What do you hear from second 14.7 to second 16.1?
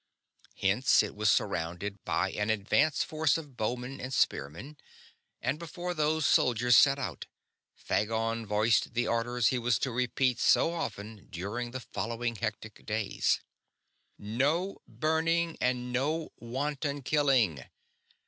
BURNING AND